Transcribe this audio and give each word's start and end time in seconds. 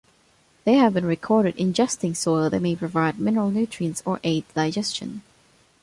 They 0.63 0.77
have 0.77 0.95
been 0.95 1.05
recorded 1.05 1.57
ingesting 1.57 2.15
soil 2.17 2.49
that 2.49 2.59
may 2.63 2.75
provide 2.75 3.19
mineral 3.19 3.51
nutrients 3.51 4.01
or 4.03 4.19
aid 4.23 4.45
digestion. 4.55 5.21